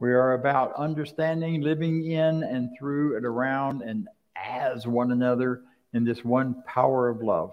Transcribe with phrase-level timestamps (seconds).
[0.00, 5.62] We are about understanding, living in and through and around and as one another
[5.92, 7.52] in this one power of love.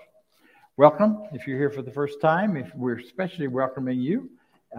[0.78, 2.58] Welcome if you're here for the first time.
[2.58, 4.30] If we're especially welcoming you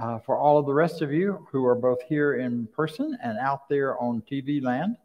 [0.00, 3.38] uh, for all of the rest of you who are both here in person and
[3.38, 4.96] out there on TV land.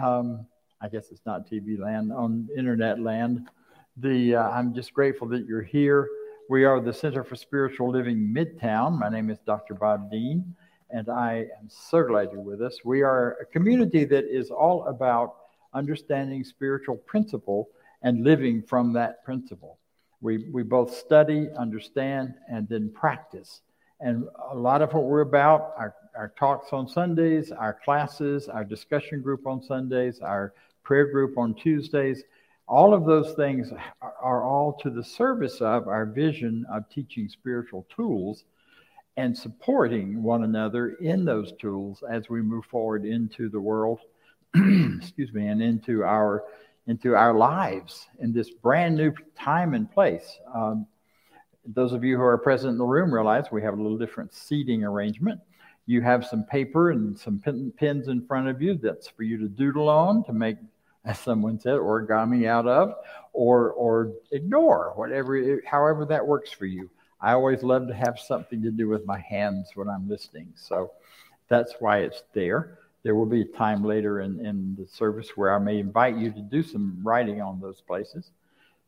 [0.00, 0.46] Um,
[0.80, 3.48] I guess it's not TV land, on internet land.
[3.96, 6.08] The, uh, I'm just grateful that you're here.
[6.48, 8.98] We are the Center for Spiritual Living Midtown.
[8.98, 9.74] My name is Dr.
[9.74, 10.54] Bob Dean,
[10.90, 12.78] and I am so glad you're with us.
[12.84, 15.36] We are a community that is all about
[15.74, 17.68] understanding spiritual principle
[18.02, 19.78] and living from that principle.
[20.20, 23.60] We, we both study, understand, and then practice.
[24.00, 28.64] And a lot of what we're about, our, our talks on Sundays, our classes, our
[28.64, 32.22] discussion group on Sundays, our prayer group on Tuesdays,
[32.68, 37.86] all of those things are all to the service of our vision of teaching spiritual
[37.94, 38.44] tools
[39.18, 43.98] and supporting one another in those tools as we move forward into the world,
[44.54, 46.44] excuse me, and into our
[46.86, 50.38] into our lives in this brand new time and place.
[50.54, 50.86] Um,
[51.66, 54.32] those of you who are present in the room realize we have a little different
[54.32, 55.40] seating arrangement.
[55.84, 59.36] You have some paper and some pen, pens in front of you that's for you
[59.38, 60.58] to doodle on to make,
[61.04, 62.94] as someone said, origami out of,
[63.32, 66.88] or or ignore whatever, however that works for you.
[67.20, 70.92] I always love to have something to do with my hands when I'm listening, so
[71.48, 72.78] that's why it's there.
[73.02, 76.30] There will be a time later in, in the service where I may invite you
[76.30, 78.30] to do some writing on those places.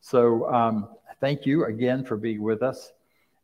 [0.01, 2.91] So um, thank you again for being with us.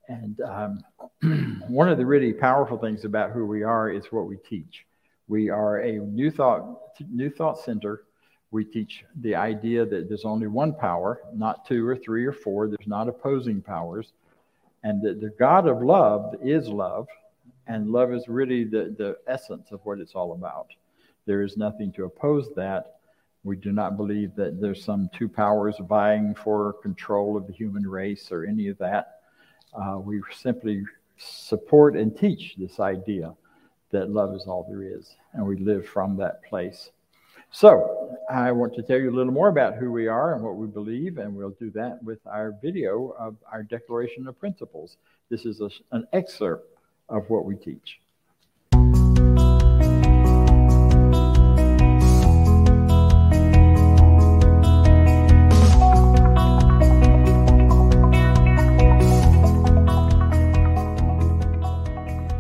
[0.08, 4.38] And um, one of the really powerful things about who we are is what we
[4.38, 4.85] teach.
[5.27, 6.80] We are a new thought,
[7.11, 8.03] new thought center.
[8.52, 12.67] We teach the idea that there's only one power, not two or three or four.
[12.67, 14.13] There's not opposing powers.
[14.83, 17.08] And that the God of love is love.
[17.67, 20.67] And love is really the, the essence of what it's all about.
[21.25, 23.00] There is nothing to oppose that.
[23.44, 27.87] We do not believe that there's some two powers vying for control of the human
[27.87, 29.21] race or any of that.
[29.73, 30.83] Uh, we simply
[31.17, 33.33] support and teach this idea
[33.92, 36.92] that love is all there is, and we live from that place.
[37.59, 40.57] So, I want to tell you a little more about who we are and what
[40.57, 44.97] we believe, and we'll do that with our video of our Declaration of Principles.
[45.31, 46.77] This is a, an excerpt
[47.09, 47.99] of what we teach.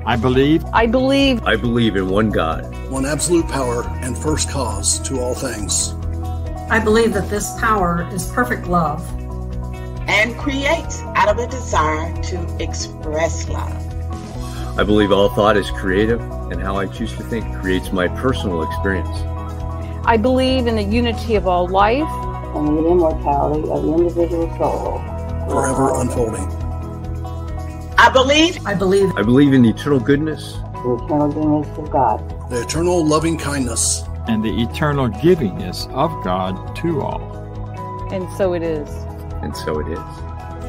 [0.07, 0.63] I believe.
[0.71, 1.43] I believe.
[1.43, 5.95] I believe in one God, one absolute power and first cause to all things.
[6.71, 9.05] I believe that this power is perfect love
[10.07, 14.79] and creates out of a desire to express love.
[14.79, 18.63] I believe all thought is creative, and how I choose to think creates my personal
[18.63, 19.19] experience.
[20.05, 22.07] I believe in the unity of all life
[22.55, 24.99] and the immortality of the individual soul,
[25.49, 26.56] forever unfolding.
[27.99, 28.65] I believe.
[28.65, 29.11] I believe.
[29.17, 30.53] I believe in the eternal goodness.
[30.53, 32.49] The eternal goodness of God.
[32.49, 34.03] The eternal loving kindness.
[34.27, 37.21] And the eternal givingness of God to all.
[38.11, 38.87] And so it is.
[39.41, 39.99] And so it is.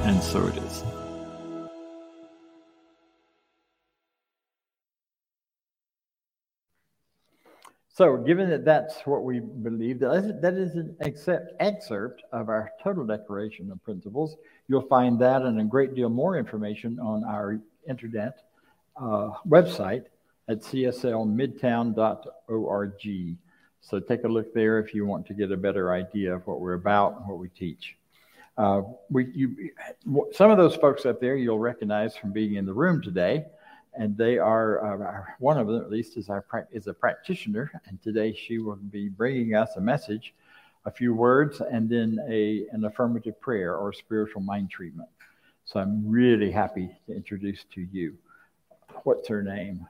[0.06, 0.67] And so it is.
[7.98, 10.96] So, given that that's what we believe, that is, an
[11.58, 14.36] excerpt of our total declaration of principles.
[14.68, 18.44] You'll find that and a great deal more information on our internet
[18.96, 20.04] uh, website
[20.48, 23.36] at cslmidtown.org.
[23.80, 26.60] So, take a look there if you want to get a better idea of what
[26.60, 27.96] we're about and what we teach.
[28.56, 29.70] Uh, we, you,
[30.30, 33.46] some of those folks up there you'll recognize from being in the room today
[33.98, 38.00] and they are uh, one of them at least is our is a practitioner and
[38.02, 40.34] today she will be bringing us a message
[40.86, 45.08] a few words and then a an affirmative prayer or spiritual mind treatment.
[45.64, 48.16] So i'm really happy to introduce to you
[49.04, 49.86] what's her name?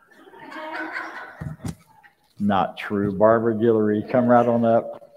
[2.41, 3.13] Not true.
[3.13, 5.13] Barbara guillory come right on up.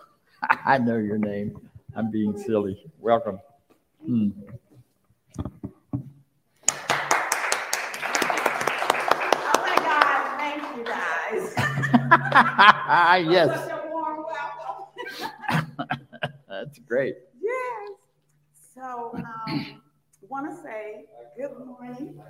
[0.66, 1.70] I know your name.
[1.96, 2.84] I'm being silly.
[3.00, 3.40] Welcome.
[4.06, 4.30] Hmm.
[13.32, 13.70] yes.
[16.50, 17.16] That's great.
[17.42, 17.90] Yes.
[18.76, 19.82] So, um,
[20.28, 21.06] want to say
[21.38, 22.22] good morning.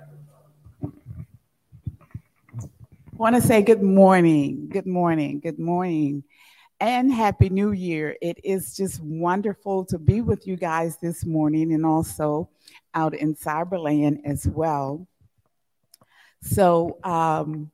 [3.14, 6.22] Want to say good morning, good morning, good morning,
[6.78, 8.16] and happy new year.
[8.22, 12.50] It is just wonderful to be with you guys this morning and also
[12.94, 15.08] out in Cyberland as well.
[16.42, 17.72] So, um,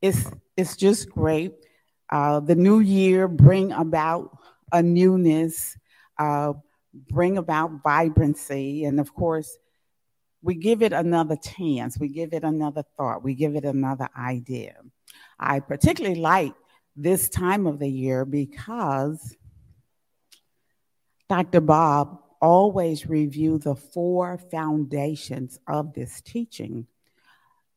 [0.00, 0.24] it's
[0.58, 1.52] it's just great.
[2.10, 4.36] Uh, the new year bring about
[4.72, 5.78] a newness,
[6.18, 6.52] uh,
[6.92, 9.56] bring about vibrancy, and of course,
[10.42, 11.96] we give it another chance.
[11.98, 13.22] We give it another thought.
[13.22, 14.74] We give it another idea.
[15.38, 16.54] I particularly like
[16.96, 19.36] this time of the year because
[21.28, 21.60] Dr.
[21.60, 26.88] Bob always review the four foundations of this teaching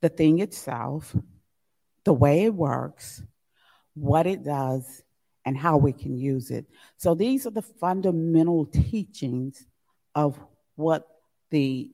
[0.02, 1.16] the thing itself,
[2.04, 3.22] the way it works,
[3.94, 5.04] what it does,
[5.46, 6.66] and how we can use it.
[6.98, 9.66] So these are the fundamental teachings
[10.16, 10.40] of
[10.76, 11.08] what
[11.50, 11.92] the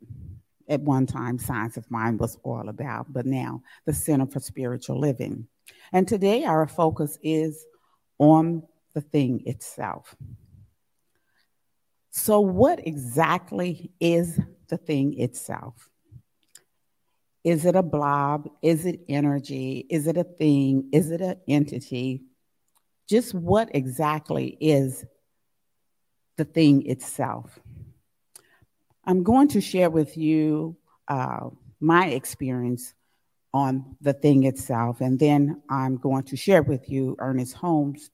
[0.69, 4.99] at one time science of mind was all about, but now the Center for Spiritual
[4.99, 5.47] Living.
[5.93, 7.65] And today our focus is
[8.19, 8.63] on
[8.93, 10.15] the thing itself.
[12.11, 14.39] So, what exactly is
[14.69, 15.89] the thing itself?
[17.47, 18.49] Is it a blob?
[18.61, 19.87] Is it energy?
[19.89, 20.89] Is it a thing?
[20.91, 22.23] Is it an entity?
[23.07, 25.05] Just what exactly is
[26.35, 27.57] the thing itself?
[29.05, 30.75] I'm going to share with you
[31.07, 32.93] uh, my experience
[33.53, 38.09] on the thing itself, and then I'm going to share with you Ernest Holmes'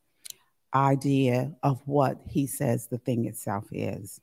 [0.76, 4.22] idea of what he says the thing itself is.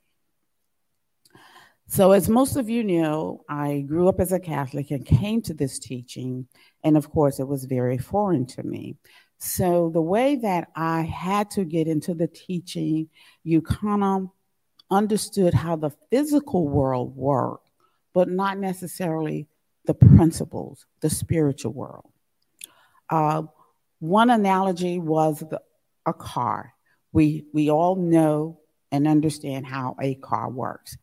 [1.91, 5.53] So, as most of you know, I grew up as a Catholic and came to
[5.53, 6.47] this teaching,
[6.85, 8.95] and of course, it was very foreign to me.
[9.39, 13.09] So, the way that I had to get into the teaching,
[13.43, 14.29] you kind of
[14.89, 17.67] understood how the physical world worked,
[18.13, 19.49] but not necessarily
[19.83, 22.09] the principles, the spiritual world.
[23.09, 23.43] Uh,
[23.99, 25.61] one analogy was the
[26.05, 26.73] a car.
[27.11, 28.61] We, we all know
[28.93, 30.95] and understand how a car works.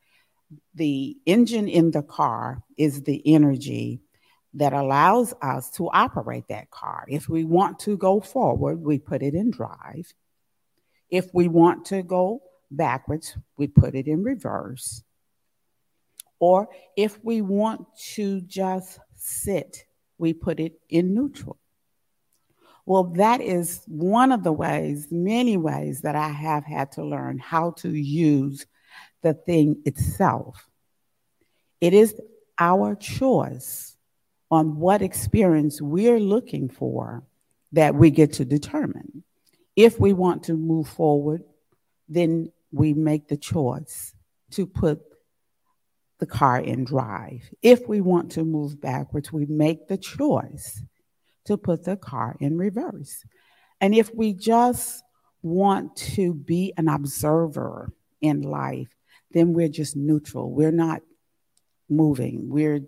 [0.74, 4.00] The engine in the car is the energy
[4.54, 7.04] that allows us to operate that car.
[7.08, 10.12] If we want to go forward, we put it in drive.
[11.10, 15.02] If we want to go backwards, we put it in reverse.
[16.38, 19.84] Or if we want to just sit,
[20.18, 21.58] we put it in neutral.
[22.86, 27.38] Well, that is one of the ways, many ways that I have had to learn
[27.38, 28.66] how to use
[29.23, 30.69] the thing itself.
[31.81, 32.20] It is
[32.59, 33.97] our choice
[34.50, 37.23] on what experience we're looking for
[37.73, 39.23] that we get to determine.
[39.76, 41.44] If we want to move forward,
[42.09, 44.15] then we make the choice
[44.53, 45.00] to put
[46.19, 47.49] the car in drive.
[47.62, 50.82] If we want to move backwards, we make the choice
[51.44, 53.25] to put the car in reverse.
[53.81, 55.03] And if we just
[55.43, 58.88] want to be an observer in life,
[59.32, 60.50] then we're just neutral.
[60.50, 61.02] We're not
[61.88, 62.48] moving.
[62.48, 62.80] We're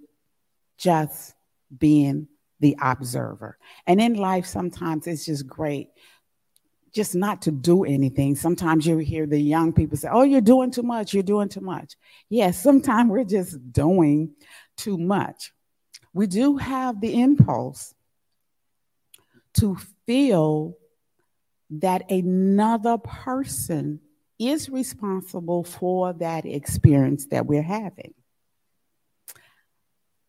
[0.79, 1.35] just
[1.77, 2.29] being
[2.61, 3.59] the observer.
[3.87, 5.89] And in life, sometimes it's just great
[6.93, 8.35] just not to do anything.
[8.35, 11.15] Sometimes you hear the young people say, Oh, you're doing too much.
[11.15, 11.97] You're doing too much.
[12.29, 14.33] Yes, sometimes we're just doing
[14.77, 15.53] too much.
[16.13, 17.95] We do have the impulse
[19.55, 19.77] to
[20.07, 20.77] feel
[21.71, 24.01] that another person
[24.41, 28.15] is responsible for that experience that we're having.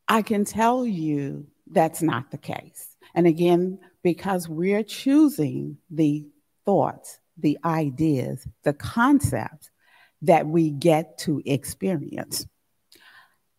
[0.07, 2.97] I can tell you that's not the case.
[3.15, 6.25] And again, because we're choosing the
[6.65, 9.69] thoughts, the ideas, the concepts
[10.23, 12.45] that we get to experience.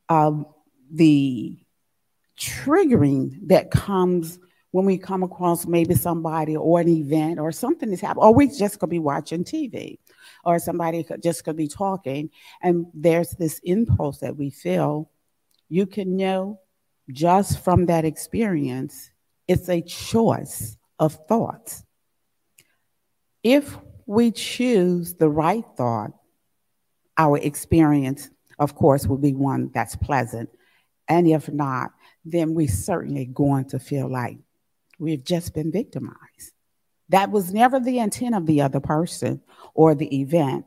[0.09, 0.47] Um,
[0.93, 1.59] the
[2.39, 4.39] triggering that comes
[4.73, 8.49] when we come across maybe somebody or an event or something that's happening, or we're
[8.49, 9.99] just could be watching TV,
[10.45, 12.31] or somebody could just could be talking,
[12.63, 15.11] and there's this impulse that we feel,
[15.69, 16.61] you can know
[17.11, 19.11] just from that experience,
[19.49, 21.85] it's a choice of thoughts.
[23.43, 26.13] If we choose the right thought,
[27.19, 30.51] our experience, of course, will be one that's pleasant.
[31.09, 31.91] And if not,
[32.25, 34.39] then we're certainly going to feel like
[35.03, 36.53] We've just been victimized.
[37.13, 39.43] That was never the intent of the other person
[39.75, 40.65] or the event.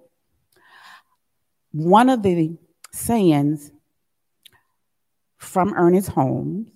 [1.72, 2.58] One of the
[2.92, 3.72] sayings
[5.38, 6.70] from Ernest Holmes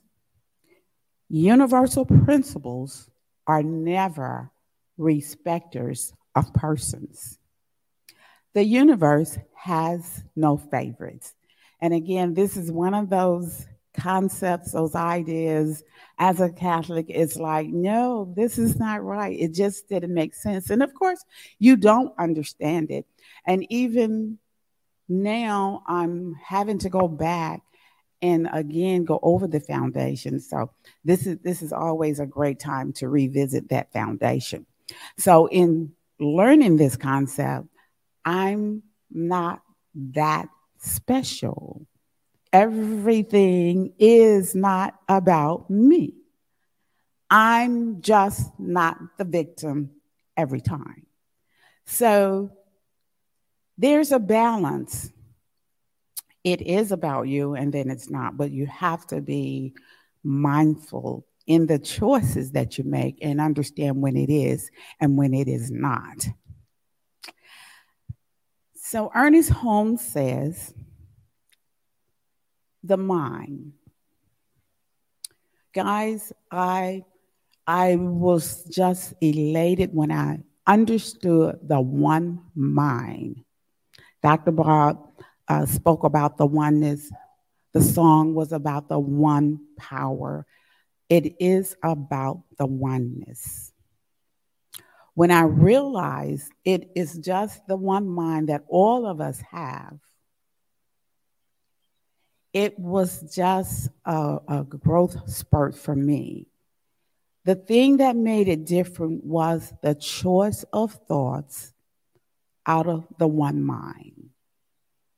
[1.29, 3.09] universal principles
[3.45, 4.51] are never
[4.97, 7.37] respecters of persons.
[8.55, 11.35] The universe has no favorites.
[11.79, 13.67] And again, this is one of those
[13.99, 15.83] concepts, those ideas
[16.17, 19.39] as a Catholic, it's like, no, this is not right.
[19.39, 20.69] It just didn't make sense.
[20.69, 21.23] And of course,
[21.59, 23.05] you don't understand it.
[23.45, 24.39] And even
[25.07, 27.61] now, I'm having to go back
[28.21, 30.39] and again go over the foundation.
[30.39, 30.71] So
[31.05, 34.65] this is this is always a great time to revisit that foundation.
[35.17, 37.67] So in learning this concept,
[38.25, 39.61] I'm not
[39.95, 41.85] that special.
[42.51, 46.15] Everything is not about me.
[47.29, 49.91] I'm just not the victim
[50.35, 51.05] every time.
[51.85, 52.51] So
[53.77, 55.11] there's a balance.
[56.43, 59.73] It is about you, and then it's not, but you have to be
[60.23, 65.47] mindful in the choices that you make and understand when it is and when it
[65.47, 66.27] is not.
[68.75, 70.73] So Ernest Holmes says,
[72.83, 73.73] the mind.
[75.73, 77.03] Guys, I
[77.67, 83.43] I was just elated when I understood the one mind.
[84.23, 84.51] Dr.
[84.51, 85.11] Bob
[85.47, 87.11] uh, spoke about the oneness.
[87.73, 90.47] The song was about the one power.
[91.09, 93.71] It is about the oneness.
[95.13, 99.99] When I realized it is just the one mind that all of us have,
[102.53, 106.47] it was just a, a growth spurt for me.
[107.45, 111.73] The thing that made it different was the choice of thoughts
[112.65, 114.29] out of the one mind.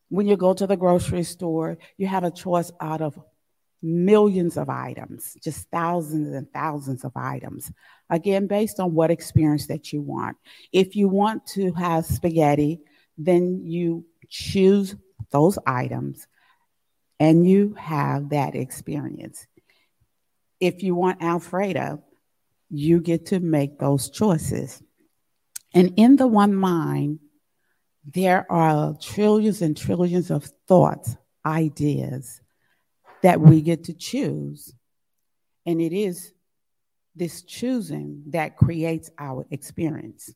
[0.09, 3.19] When you go to the grocery store, you have a choice out of
[3.81, 7.71] millions of items, just thousands and thousands of items.
[8.09, 10.37] Again, based on what experience that you want.
[10.71, 12.81] If you want to have spaghetti,
[13.17, 14.95] then you choose
[15.31, 16.27] those items
[17.21, 19.45] and you have that experience.
[20.59, 22.03] If you want Alfredo,
[22.71, 24.81] you get to make those choices.
[25.71, 27.19] And in the one mind,
[28.11, 32.41] there are trillions and trillions of thoughts, ideas
[33.21, 34.73] that we get to choose.
[35.67, 36.33] And it is
[37.15, 40.33] this choosing that creates our experience.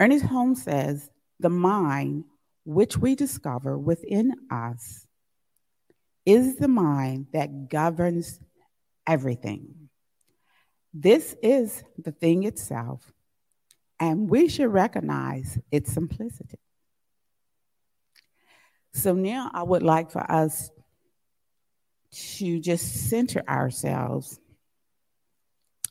[0.00, 2.24] Ernest Holmes says the mind,
[2.64, 5.05] which we discover within us,
[6.26, 8.40] is the mind that governs
[9.06, 9.88] everything.
[10.92, 13.12] This is the thing itself,
[14.00, 16.58] and we should recognize its simplicity.
[18.92, 20.70] So now I would like for us
[22.38, 24.40] to just center ourselves.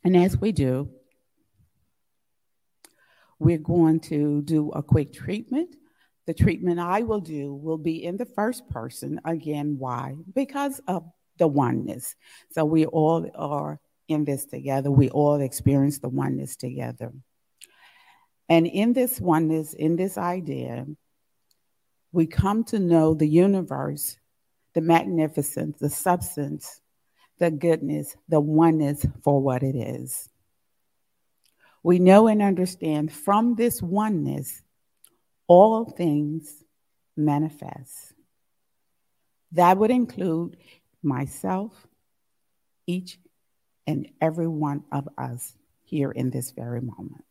[0.03, 0.89] And as we do,
[3.37, 5.75] we're going to do a quick treatment
[6.25, 9.21] the treatment I will do will be in the first person.
[9.25, 10.15] Again, why?
[10.33, 11.03] Because of
[11.37, 12.15] the oneness.
[12.51, 14.91] So we all are in this together.
[14.91, 17.11] We all experience the oneness together.
[18.49, 20.85] And in this oneness, in this idea,
[22.11, 24.17] we come to know the universe,
[24.73, 26.81] the magnificence, the substance,
[27.39, 30.29] the goodness, the oneness for what it is.
[31.83, 34.61] We know and understand from this oneness
[35.47, 36.63] all things
[37.15, 38.13] manifest.
[39.51, 40.57] That would include
[41.01, 41.71] myself,
[42.87, 43.19] each
[43.87, 47.23] and every one of us here in this very moment.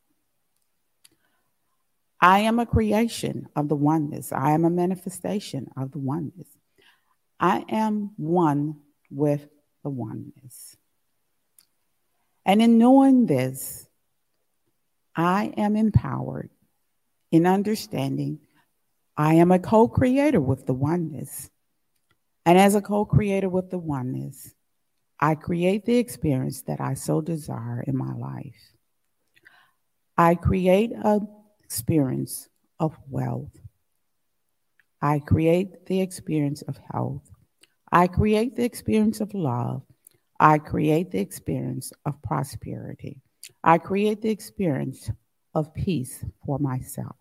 [2.21, 4.33] I am a creation of the oneness.
[4.33, 6.47] I am a manifestation of the oneness.
[7.39, 8.77] I am one
[9.11, 9.47] with
[9.83, 10.77] the oneness.
[12.47, 13.87] And in knowing this,
[15.15, 16.51] I am empowered
[17.35, 18.39] in understanding
[19.17, 21.51] I am a co creator with the oneness.
[22.47, 24.55] And as a co creator with the oneness,
[25.19, 28.63] I create the experience that I so desire in my life.
[30.17, 31.27] I create an
[31.65, 32.49] experience
[32.79, 33.59] of wealth.
[35.03, 37.29] I create the experience of health.
[37.91, 39.83] I create the experience of love.
[40.39, 43.23] I create the experience of prosperity.
[43.65, 45.11] I create the experience
[45.53, 47.17] of peace for myself.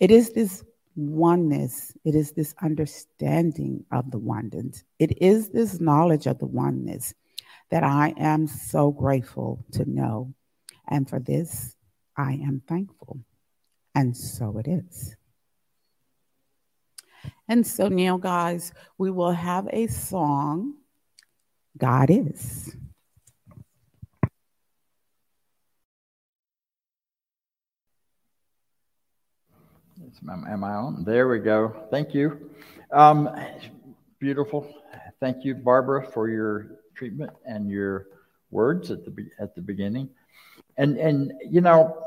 [0.00, 0.64] It is this
[0.96, 7.14] oneness, it is this understanding of the oneness, it is this knowledge of the oneness
[7.70, 10.34] that I am so grateful to know.
[10.88, 11.76] And for this,
[12.16, 13.20] I am thankful.
[13.94, 15.16] And so it is.
[17.48, 20.74] And so now, guys, we will have a song,
[21.76, 22.74] God is.
[30.28, 31.04] Am I on?
[31.04, 31.86] There we go.
[31.90, 32.50] Thank you.
[32.92, 33.30] Um,
[34.18, 34.74] beautiful.
[35.20, 38.06] Thank you, Barbara, for your treatment and your
[38.50, 40.10] words at the at the beginning.
[40.76, 42.04] And and you know,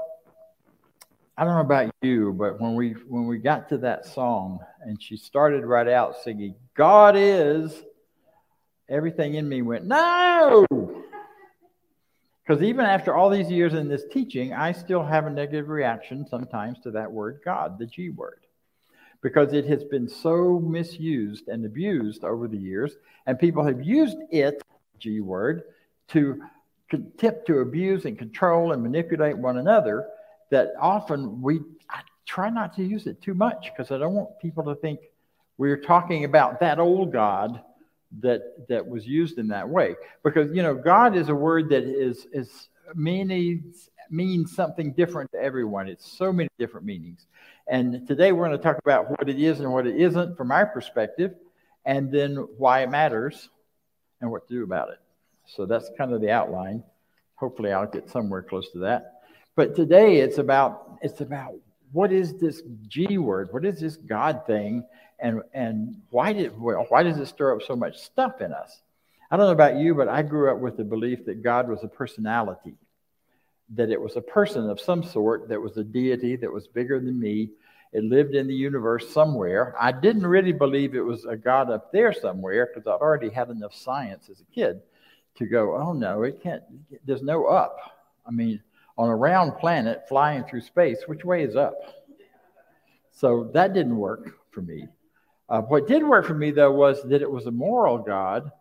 [1.38, 5.02] I don't know about you, but when we when we got to that song and
[5.02, 7.84] she started right out singing, "God is,"
[8.90, 10.66] Everything in me went, no!
[12.46, 16.28] Because even after all these years in this teaching, I still have a negative reaction
[16.28, 18.46] sometimes to that word God, the G word,
[19.22, 24.18] because it has been so misused and abused over the years, and people have used
[24.30, 24.62] it,
[25.00, 25.64] G word,
[26.10, 26.42] to
[27.18, 30.08] tip to abuse and control and manipulate one another.
[30.52, 34.38] That often we I try not to use it too much because I don't want
[34.40, 35.00] people to think
[35.58, 37.62] we're talking about that old God
[38.20, 39.96] that that was used in that way.
[40.24, 45.40] Because you know god is a word that is is means means something different to
[45.40, 45.88] everyone.
[45.88, 47.26] It's so many different meanings.
[47.68, 50.52] And today we're going to talk about what it is and what it isn't from
[50.52, 51.34] our perspective
[51.86, 53.50] and then why it matters
[54.22, 55.00] and what to do about it.
[55.46, 56.84] So that's kind of the outline.
[57.36, 59.22] Hopefully i'll get somewhere close to that.
[59.56, 61.56] But today it's about it's about
[61.92, 63.50] what is this g word?
[63.52, 64.86] What is this god thing
[65.24, 68.82] and and why did why does it stir up so much stuff in us?
[69.32, 71.84] I don't know about you, but I grew up with the belief that God was
[71.84, 72.76] a personality,
[73.70, 77.00] that it was a person of some sort, that was a deity that was bigger
[77.00, 77.50] than me.
[77.94, 79.76] It lived in the universe somewhere.
[79.80, 83.50] I didn't really believe it was a God up there somewhere because I'd already had
[83.50, 84.82] enough science as a kid
[85.36, 86.64] to go, oh no, it can't,
[87.06, 87.78] there's no up.
[88.26, 88.62] I mean,
[88.98, 91.76] on a round planet flying through space, which way is up?
[93.12, 94.88] So that didn't work for me.
[95.50, 98.52] Uh, what did work for me, though, was that it was a moral God.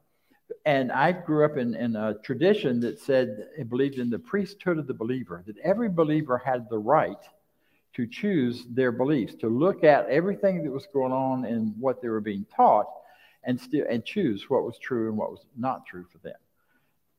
[0.66, 4.78] And I grew up in, in a tradition that said it believed in the priesthood
[4.78, 7.16] of the believer, that every believer had the right
[7.94, 12.08] to choose their beliefs, to look at everything that was going on and what they
[12.08, 12.86] were being taught
[13.44, 16.36] and still and choose what was true and what was not true for them.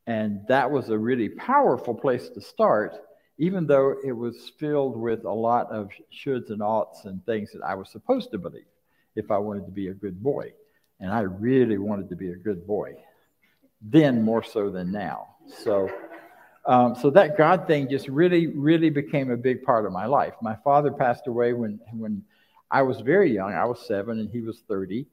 [0.07, 2.95] And that was a really powerful place to start,
[3.37, 7.61] even though it was filled with a lot of shoulds and oughts and things that
[7.61, 8.65] I was supposed to believe
[9.15, 10.53] if I wanted to be a good boy.
[10.99, 12.93] And I really wanted to be a good boy,
[13.81, 15.35] then more so than now.
[15.63, 15.89] So,
[16.65, 20.33] um, so that God thing just really, really became a big part of my life.
[20.41, 22.23] My father passed away when, when
[22.71, 23.53] I was very young.
[23.53, 25.05] I was seven and he was 30.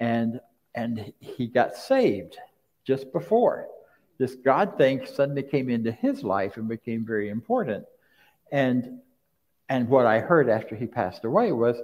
[0.00, 0.40] And,
[0.74, 2.36] and he got saved
[2.84, 3.68] just before.
[4.18, 7.84] This God thing suddenly came into his life and became very important.
[8.50, 9.00] And,
[9.68, 11.76] and what I heard after he passed away was,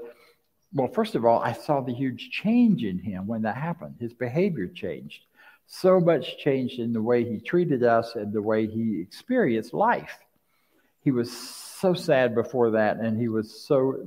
[0.75, 3.95] well, first of all, I saw the huge change in him when that happened.
[4.01, 5.21] His behavior changed.
[5.67, 10.19] So much changed in the way he treated us and the way he experienced life.
[11.03, 14.05] He was so sad before that, and he was so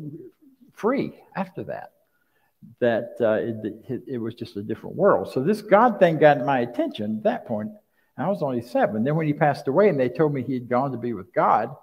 [0.74, 1.94] free after that,
[2.80, 5.32] that uh, it, it, it, was just a different world.
[5.32, 7.72] So this God thing got my attention at that point.
[8.18, 9.04] I was only seven.
[9.04, 11.32] Then when he passed away and they told me he had gone to be with
[11.34, 11.76] God,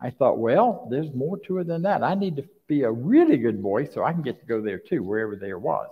[0.00, 2.02] I thought, well, there's more to it than that.
[2.02, 4.78] I need to be a really good boy so I can get to go there
[4.78, 5.88] too, wherever there was.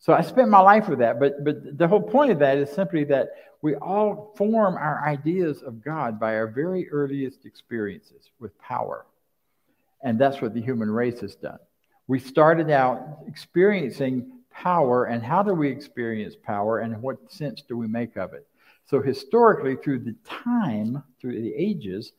[0.00, 1.20] So I spent my life with that.
[1.20, 3.28] But, but the whole point of that is simply that
[3.62, 9.06] we all form our ideas of God by our very earliest experiences with power.
[10.02, 11.58] And that's what the human race has done.
[12.06, 17.76] We started out experiencing power, and how do we experience power, and what sense do
[17.76, 18.46] we make of it?
[18.86, 22.12] So, historically, through the time, through the ages,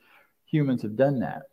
[0.51, 1.43] humans have done that.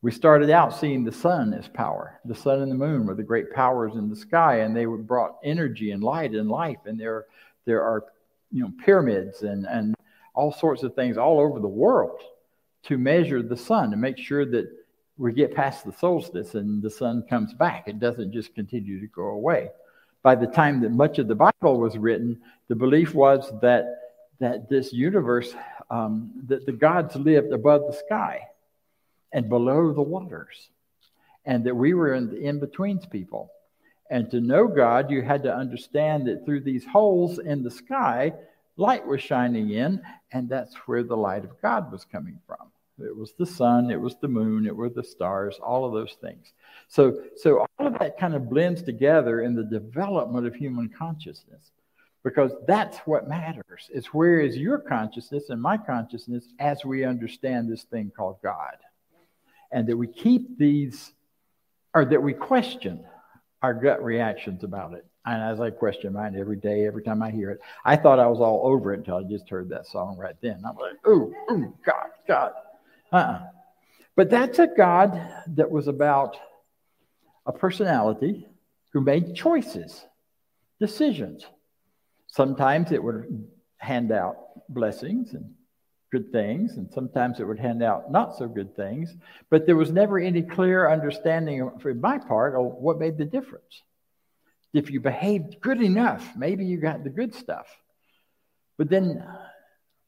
[0.00, 2.18] We started out seeing the sun as power.
[2.24, 5.38] The sun and the moon were the great powers in the sky, and they brought
[5.44, 6.78] energy and light and life.
[6.86, 7.26] And there,
[7.66, 8.04] there are
[8.50, 9.94] you know, pyramids and, and
[10.34, 12.20] all sorts of things all over the world
[12.84, 14.68] to measure the sun and make sure that
[15.18, 17.84] we get past the solstice and the sun comes back.
[17.86, 19.70] It doesn't just continue to go away.
[20.22, 23.98] By the time that much of the Bible was written, the belief was that
[24.42, 25.54] that this universe,
[25.92, 28.48] um, that the gods lived above the sky
[29.30, 30.70] and below the waters,
[31.44, 33.50] and that we were in the in betweens people.
[34.10, 38.32] And to know God, you had to understand that through these holes in the sky,
[38.76, 40.02] light was shining in,
[40.32, 42.70] and that's where the light of God was coming from.
[42.98, 46.16] It was the sun, it was the moon, it were the stars, all of those
[46.20, 46.52] things.
[46.88, 51.70] So, so all of that kind of blends together in the development of human consciousness
[52.24, 53.90] because that's what matters.
[53.92, 58.76] It's where is your consciousness and my consciousness as we understand this thing called God
[59.72, 61.12] and that we keep these,
[61.94, 63.04] or that we question
[63.62, 65.04] our gut reactions about it.
[65.24, 68.26] And as I question mine every day, every time I hear it, I thought I
[68.26, 70.62] was all over it until I just heard that song right then.
[70.66, 72.52] I'm like, ooh, ooh, God, God.
[73.12, 73.42] Uh-uh.
[74.16, 76.36] But that's a God that was about
[77.46, 78.46] a personality
[78.92, 80.04] who made choices,
[80.80, 81.46] decisions.
[82.32, 84.36] Sometimes it would hand out
[84.70, 85.52] blessings and
[86.10, 89.14] good things, and sometimes it would hand out not so good things.
[89.50, 93.82] But there was never any clear understanding for my part of what made the difference.
[94.72, 97.66] If you behaved good enough, maybe you got the good stuff.
[98.78, 99.22] But then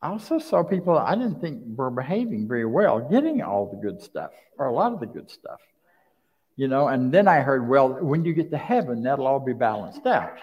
[0.00, 4.00] I also saw people I didn't think were behaving very well, getting all the good
[4.00, 5.60] stuff or a lot of the good stuff.
[6.56, 9.52] You know, and then I heard, well, when you get to heaven, that'll all be
[9.52, 10.38] balanced out.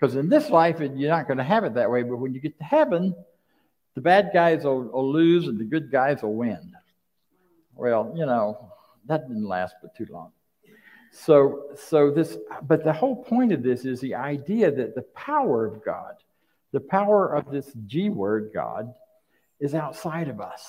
[0.00, 2.02] Because in this life, you're not going to have it that way.
[2.02, 3.14] But when you get to heaven,
[3.94, 6.72] the bad guys will, will lose and the good guys will win.
[7.74, 8.72] Well, you know,
[9.06, 10.32] that didn't last but too long.
[11.12, 15.66] So, so this, but the whole point of this is the idea that the power
[15.66, 16.14] of God,
[16.72, 18.94] the power of this G word, God,
[19.58, 20.64] is outside of us.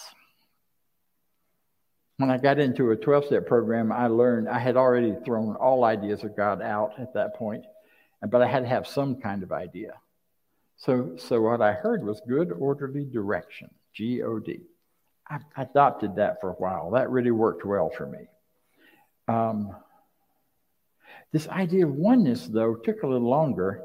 [2.18, 5.84] When I got into a 12 step program, I learned I had already thrown all
[5.84, 7.64] ideas of God out at that point,
[8.30, 9.94] but I had to have some kind of idea.
[10.78, 14.62] So, so what I heard was good orderly direction, G O D.
[15.30, 16.92] I adopted that for a while.
[16.92, 18.28] That really worked well for me.
[19.28, 19.76] Um,
[21.32, 23.84] this idea of oneness, though, took a little longer.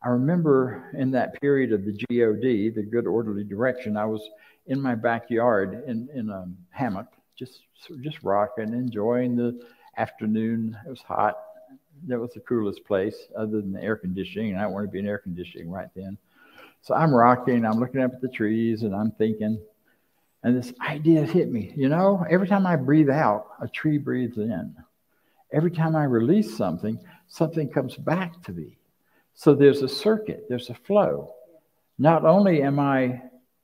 [0.00, 4.22] I remember in that period of the GOD, the good orderly direction, I was
[4.66, 7.60] in my backyard in, in a hammock, just
[8.02, 9.60] just rocking, enjoying the
[9.96, 10.76] afternoon.
[10.86, 11.36] It was hot.
[12.06, 15.00] That was the coolest place other than the air conditioning, and I want to be
[15.00, 16.16] in air conditioning right then.
[16.82, 19.60] So I'm rocking, I'm looking up at the trees, and I'm thinking,
[20.42, 21.72] and this idea hit me.
[21.76, 24.74] You know, every time I breathe out, a tree breathes in.
[25.52, 28.78] Every time I release something, something comes back to me.
[29.34, 31.34] So there's a circuit, there's a flow.
[31.98, 33.22] Not only am I,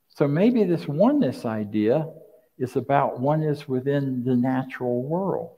[0.09, 2.09] so maybe this oneness idea
[2.57, 5.57] is about oneness within the natural world,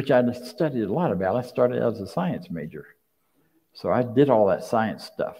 [0.00, 1.36] which I studied a lot about.
[1.36, 2.86] I started out as a science major.
[3.74, 5.36] So I did all that science stuff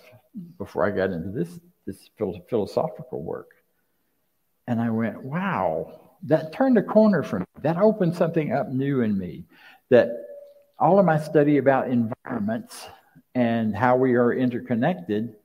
[0.59, 2.11] before I got into this, this
[2.47, 3.53] philosophical work.
[4.67, 7.47] And I went, wow, that turned a corner for me.
[7.63, 9.47] That opened something up new in me.
[9.89, 10.11] That
[10.79, 12.87] all of my study about environments
[13.35, 15.37] and how we are interconnected,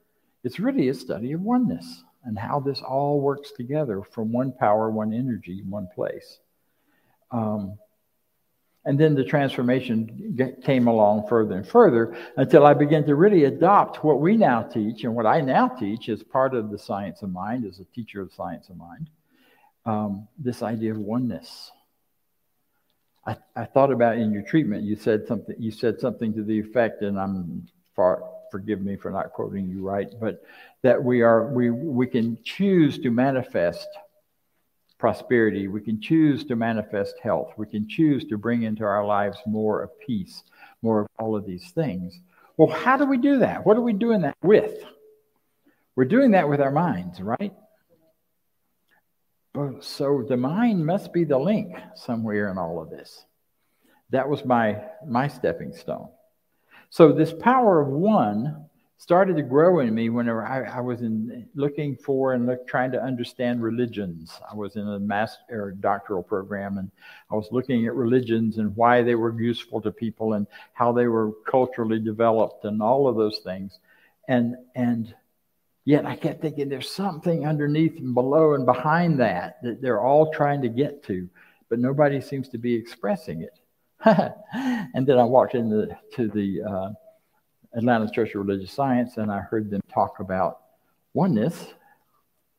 [0.43, 4.91] it's really a study of oneness and how this all works together from one power,
[4.91, 6.39] one energy, one place.
[7.31, 7.77] Um,
[8.85, 14.03] and then the transformation came along further and further until I began to really adopt
[14.03, 17.31] what we now teach and what I now teach as part of the science of
[17.31, 19.09] mind, as a teacher of science of mind
[19.85, 21.71] um, this idea of oneness.
[23.25, 25.55] I, I thought about in your treatment, you said something.
[25.57, 28.23] You said something to the effect, and I'm far.
[28.51, 30.43] Forgive me for not quoting you right, but
[30.83, 33.87] that we are we we can choose to manifest
[35.05, 35.67] prosperity.
[35.67, 37.53] We can choose to manifest health.
[37.57, 40.41] We can choose to bring into our lives more of peace,
[40.81, 42.19] more of all of these things.
[42.57, 43.67] Well, how do we do that?
[43.67, 44.83] What are we doing that with?
[45.95, 47.53] We're doing that with our minds, right?
[49.81, 53.25] So the mind must be the link somewhere in all of this.
[54.09, 56.09] That was my my stepping stone.
[56.89, 58.64] So this power of one
[58.97, 62.91] started to grow in me whenever I, I was in looking for and look, trying
[62.91, 64.31] to understand religions.
[64.49, 66.89] I was in a master or doctoral program, and
[67.29, 71.07] I was looking at religions and why they were useful to people and how they
[71.07, 73.79] were culturally developed and all of those things.
[74.27, 75.13] And and
[75.85, 80.31] Yet I kept thinking there's something underneath and below and behind that that they're all
[80.31, 81.29] trying to get to,
[81.69, 83.59] but nobody seems to be expressing it.
[84.03, 86.89] and then I walked into to the uh,
[87.75, 90.61] Atlanta Church of Religious Science and I heard them talk about
[91.13, 91.73] oneness.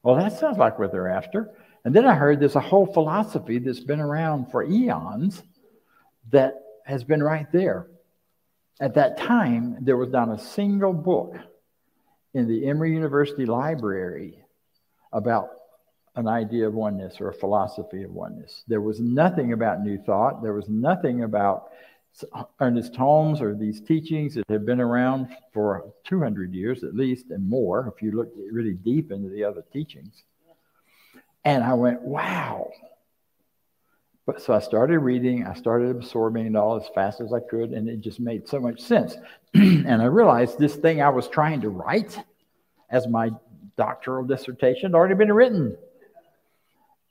[0.03, 1.51] Well, that sounds like what they're after.
[1.85, 5.43] And then I heard there's a whole philosophy that's been around for eons
[6.31, 7.87] that has been right there.
[8.81, 11.37] At that time, there was not a single book
[12.35, 14.39] in the Emory University Library
[15.13, 15.49] about
[16.17, 18.65] an idea of oneness or a philosophy of oneness.
[18.69, 20.43] There was nothing about New Thought.
[20.43, 21.71] There was nothing about
[22.33, 27.31] Uh, Ernest Holmes or these teachings that have been around for 200 years at least
[27.31, 30.23] and more, if you look really deep into the other teachings.
[31.45, 32.71] And I went, wow.
[34.27, 37.71] But so I started reading, I started absorbing it all as fast as I could,
[37.71, 39.17] and it just made so much sense.
[39.55, 42.19] and I realized this thing I was trying to write
[42.91, 43.31] as my
[43.77, 45.77] doctoral dissertation had already been written.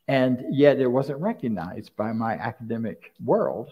[0.08, 3.72] And yet it wasn't recognized by my academic world,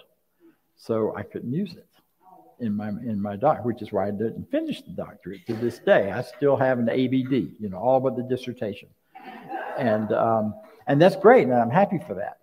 [0.76, 1.88] so I couldn't use it
[2.60, 5.80] in my in my doc, which is why I didn't finish the doctorate to this
[5.80, 6.12] day.
[6.12, 8.90] I still have an ABD, you know, all but the dissertation,
[9.78, 10.56] and um,
[10.88, 12.38] and that's great, and I'm happy for that.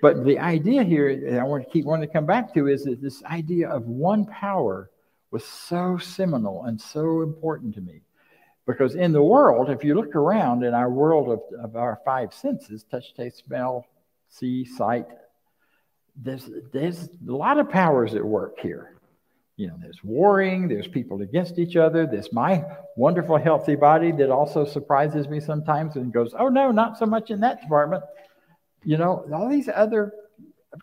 [0.00, 3.00] But the idea here, I want to keep wanting to come back to, is that
[3.00, 4.90] this idea of one power
[5.30, 8.02] was so seminal and so important to me.
[8.66, 12.34] Because in the world, if you look around in our world of, of our five
[12.34, 13.86] senses touch, taste, smell,
[14.28, 15.06] see, sight
[16.16, 18.96] there's, there's a lot of powers at work here.
[19.56, 22.06] You know, there's warring, there's people against each other.
[22.06, 22.64] There's my
[22.96, 27.30] wonderful, healthy body that also surprises me sometimes and goes, oh, no, not so much
[27.30, 28.02] in that department.
[28.84, 30.12] You know, all these other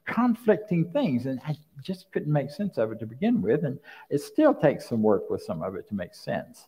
[0.06, 1.26] conflicting things.
[1.26, 3.66] And I just couldn't make sense of it to begin with.
[3.66, 6.68] And it still takes some work with some of it to make sense.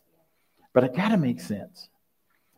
[0.72, 1.88] But I got to make sense.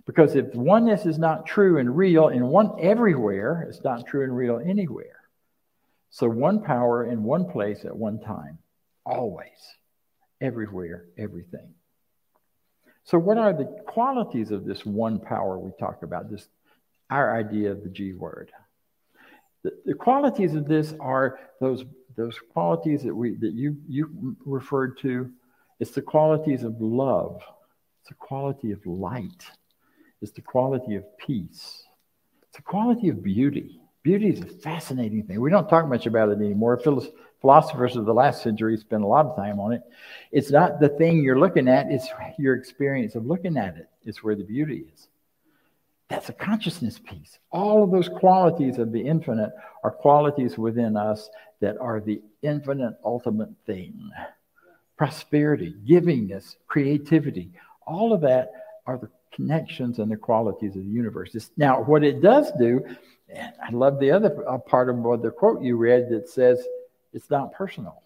[0.07, 4.37] Because if oneness is not true and real in one everywhere, it's not true and
[4.37, 5.24] real anywhere.
[6.15, 8.59] So one power in one place at one time,
[9.05, 9.49] always,
[10.41, 11.75] everywhere, everything.
[13.03, 16.31] So what are the qualities of this one power we talk about?
[16.31, 16.47] This
[17.11, 18.53] our idea of the G word.
[19.65, 24.99] The, the qualities of this are those those qualities that we that you you referred
[24.99, 25.33] to.
[25.81, 27.43] It's the qualities of love.
[28.03, 29.51] It's the quality of light.
[30.23, 31.83] It's the quality of peace.
[32.45, 33.81] It's the quality of beauty.
[34.05, 35.41] Beauty is a fascinating thing.
[35.41, 36.79] We don't talk much about it anymore.
[37.41, 39.83] Philosophers of the last century spent a lot of time on it.
[40.31, 42.07] It's not the thing you're looking at, it's
[42.39, 43.89] your experience of looking at it.
[44.05, 45.09] It's where the beauty is.
[46.09, 47.39] That's a consciousness piece.
[47.51, 52.95] All of those qualities of the infinite are qualities within us that are the infinite
[53.05, 54.11] ultimate thing.
[54.99, 57.53] Prosperity, givingness, creativity,
[57.87, 58.53] all of that
[58.87, 61.35] are the connections and the qualities of the universe.
[61.35, 62.85] It's, now, what it does do,
[63.29, 66.65] and I love the other uh, part of the quote you read that says
[67.13, 68.03] it's not personal.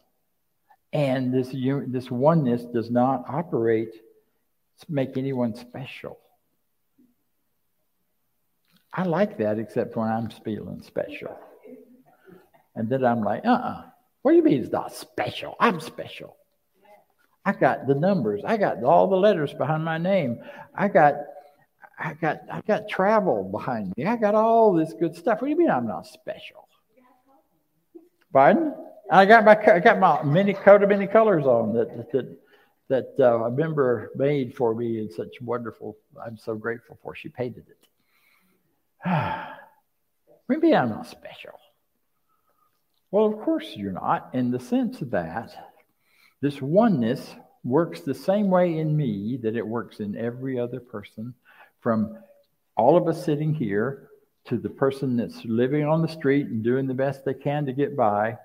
[0.92, 1.54] And this,
[1.86, 6.18] this oneness does not operate to make anyone special.
[8.92, 11.38] I like that, except when I'm feeling special.
[12.74, 13.68] And then I'm like, uh uh-uh.
[13.68, 13.82] uh
[14.22, 15.56] What do you mean it's not special?
[15.60, 16.37] I'm special.
[17.48, 18.42] I got the numbers.
[18.44, 20.42] I got all the letters behind my name.
[20.74, 21.14] I got
[21.98, 24.04] I got I got travel behind me.
[24.04, 25.40] I got all this good stuff.
[25.40, 26.68] What do you mean I'm not special?
[28.34, 28.74] Pardon?
[29.10, 32.36] I got my I got my many coat of many colors on that that
[32.88, 35.96] that uh, a member made for me in such wonderful.
[36.22, 37.14] I'm so grateful for.
[37.14, 37.64] She painted
[39.06, 39.08] it.
[40.50, 41.58] Maybe I'm not special.
[43.10, 45.77] Well, of course you're not, in the sense that
[46.40, 51.34] this oneness works the same way in me that it works in every other person,
[51.80, 52.18] from
[52.76, 54.08] all of us sitting here
[54.44, 57.72] to the person that's living on the street and doing the best they can to
[57.72, 58.36] get by.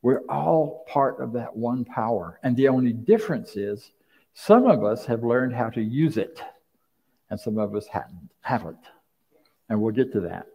[0.00, 2.38] We're all part of that one power.
[2.42, 3.92] And the only difference is
[4.34, 6.40] some of us have learned how to use it,
[7.30, 8.30] and some of us haven't.
[8.40, 8.78] haven't.
[9.68, 10.46] And we'll get to that.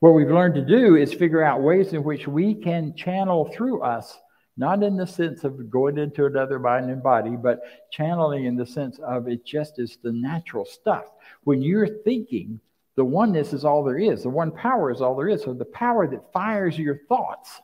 [0.00, 3.82] What we've learned to do is figure out ways in which we can channel through
[3.82, 4.18] us
[4.58, 8.66] not in the sense of going into another mind and body, but channeling in the
[8.66, 11.04] sense of it just is the natural stuff.
[11.44, 12.60] When you're thinking,
[12.96, 15.44] the oneness is all there is, the one power is all there is.
[15.44, 17.60] So the power that fires your thoughts,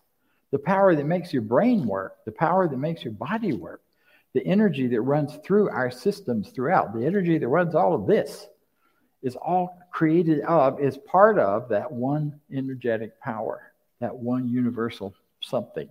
[0.52, 3.82] the power that makes your brain work, the power that makes your body work,
[4.32, 8.46] the energy that runs through our systems throughout, the energy that runs all of this
[9.24, 15.88] is all created of, is part of that one energetic power, that one universal something.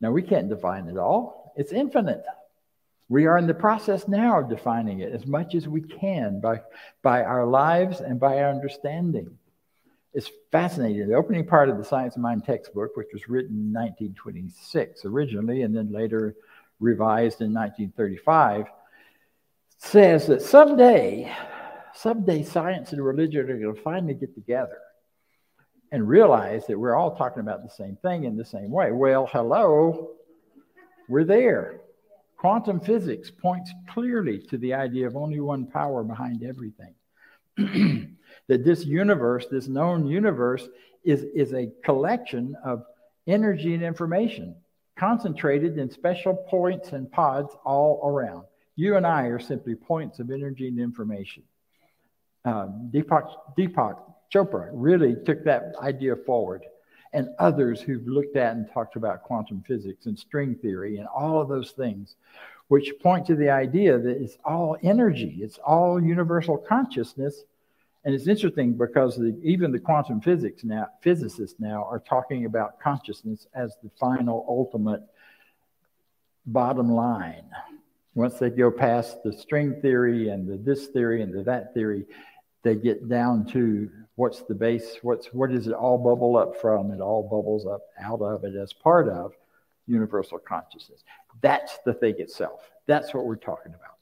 [0.00, 2.24] Now, we can't define it all, it's infinite.
[3.08, 6.60] We are in the process now of defining it as much as we can by,
[7.02, 9.38] by our lives and by our understanding.
[10.12, 11.08] It's fascinating.
[11.08, 15.62] The opening part of the Science of Mind textbook, which was written in 1926 originally
[15.62, 16.34] and then later
[16.80, 18.66] revised in 1935,
[19.78, 21.32] says that someday,
[21.94, 24.78] someday science and religion are going to finally get together
[25.92, 28.92] and realize that we're all talking about the same thing in the same way.
[28.92, 30.10] Well, hello,
[31.08, 31.80] we're there.
[32.36, 36.94] Quantum physics points clearly to the idea of only one power behind everything.
[38.48, 40.68] that this universe, this known universe,
[41.04, 42.84] is, is a collection of
[43.26, 44.54] energy and information
[44.98, 48.44] concentrated in special points and pods all around.
[48.76, 51.42] You and I are simply points of energy and information.
[52.44, 53.98] Um, Deepak, Deepak
[54.32, 56.64] Chopra really took that idea forward.
[57.12, 61.40] And others who've looked at and talked about quantum physics and string theory and all
[61.40, 62.16] of those things,
[62.68, 67.44] which point to the idea that it's all energy, it's all universal consciousness.
[68.04, 72.78] And it's interesting because the, even the quantum physics now, physicists now are talking about
[72.80, 75.02] consciousness as the final, ultimate
[76.44, 77.44] bottom line.
[78.14, 82.06] Once they go past the string theory and the this theory and the that theory,
[82.66, 86.90] they get down to what's the base, what's what does it all bubble up from?
[86.90, 89.32] It all bubbles up out of it as part of
[89.86, 91.04] universal consciousness.
[91.40, 92.68] That's the thing itself.
[92.86, 93.94] That's what we're talking about.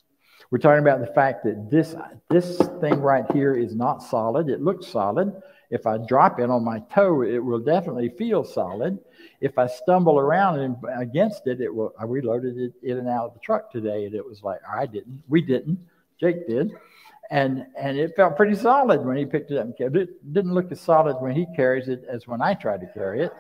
[0.51, 1.95] We're talking about the fact that this
[2.31, 4.49] this thing right here is not solid.
[4.49, 5.43] It looks solid.
[5.71, 8.99] If I drop it on my toe, it will definitely feel solid.
[9.41, 11.93] If I stumble around and against it, it will.
[12.07, 14.87] We loaded it in and out of the truck today, and it was like I
[14.87, 15.79] didn't, we didn't,
[16.21, 16.73] Jake did,
[17.31, 20.09] and and it felt pretty solid when he picked it up and carried it.
[20.11, 23.23] It didn't look as solid when he carries it as when I try to carry
[23.23, 23.33] it,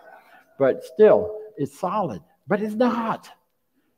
[0.58, 2.22] but still, it's solid.
[2.46, 3.28] But it's not.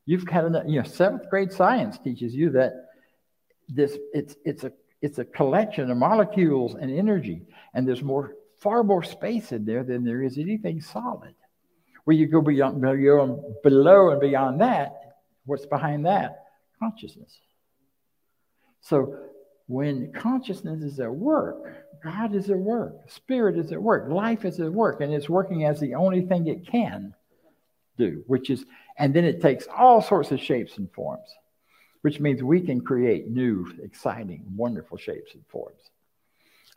[0.04, 2.72] You've got enough, you know, seventh grade science teaches you that
[3.68, 4.72] this it's it's a
[5.02, 7.42] it's a collection of molecules and energy,
[7.74, 11.34] and there's more far more space in there than there is anything solid.
[12.04, 14.94] Where you go beyond, beyond below and beyond that,
[15.44, 16.44] what's behind that?
[16.78, 17.36] Consciousness.
[18.80, 19.18] So
[19.66, 24.60] when consciousness is at work, God is at work, Spirit is at work, life is
[24.60, 27.14] at work, and it's working as the only thing it can
[27.98, 28.64] do, which is,
[28.98, 31.28] and then it takes all sorts of shapes and forms,
[32.02, 35.80] which means we can create new, exciting, wonderful shapes and forms.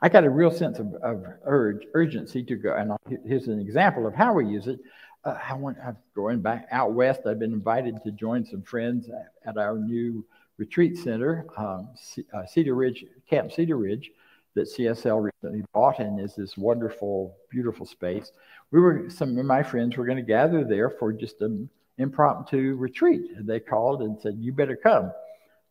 [0.02, 2.94] I got a real sense of, of urge, urgency to go, and
[3.26, 4.80] here's an example of how we use it.
[5.26, 7.22] Uh, I want, I'm going back out west.
[7.28, 10.26] I've been invited to join some friends at, at our new
[10.60, 11.90] retreat center, um,
[12.34, 14.12] uh, Cedar Ridge, Camp Cedar Ridge,
[14.56, 18.32] that CSL recently bought and is this wonderful, beautiful space.
[18.72, 22.76] We were, some of my friends were going to gather there for just an impromptu
[22.76, 23.22] retreat.
[23.38, 25.12] And they called and said, You better come.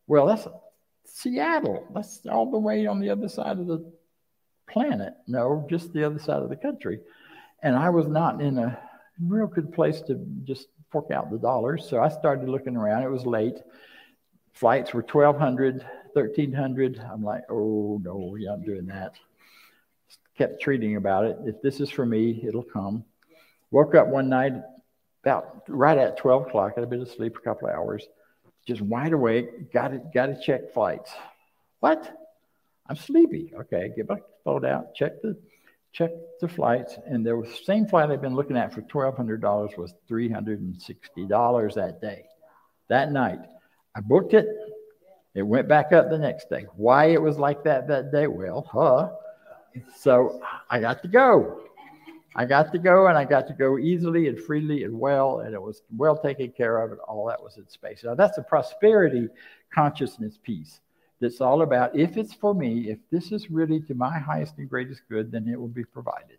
[0.07, 0.47] Well, that's
[1.05, 1.87] Seattle.
[1.93, 3.91] That's all the way on the other side of the
[4.67, 5.13] planet.
[5.27, 6.99] No, just the other side of the country.
[7.61, 8.79] And I was not in a
[9.23, 11.87] real good place to just fork out the dollars.
[11.87, 13.03] So I started looking around.
[13.03, 13.57] It was late.
[14.53, 19.15] Flights were 1200 1300 I'm like, oh, no, we're not doing that.
[20.37, 21.37] Kept treating about it.
[21.45, 23.03] If this is for me, it'll come.
[23.71, 24.53] Woke up one night
[25.23, 26.73] about right at 12 o'clock.
[26.77, 28.07] I'd been asleep a couple of hours,
[28.65, 29.71] just wide awake.
[29.71, 31.11] Got it got to check flights.
[31.81, 32.17] What?
[32.87, 33.53] I'm sleepy.
[33.53, 35.37] Okay, get my phone out, check the
[35.91, 39.15] check the flights, and there was the same flight I'd been looking at for twelve
[39.15, 42.23] hundred dollars was three hundred and sixty dollars that day,
[42.87, 43.39] that night.
[43.95, 44.47] I booked it.
[45.35, 46.65] It went back up the next day.
[46.75, 48.27] Why it was like that that day?
[48.27, 49.09] Well, huh?
[49.95, 51.61] So I got to go.
[52.35, 55.53] I got to go, and I got to go easily and freely and well, and
[55.53, 58.03] it was well taken care of, and all that was in space.
[58.03, 59.27] Now that's a prosperity
[59.73, 60.79] consciousness piece.
[61.19, 64.69] That's all about if it's for me, if this is really to my highest and
[64.69, 66.37] greatest good, then it will be provided.